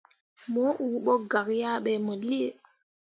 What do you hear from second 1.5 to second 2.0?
yah ɓe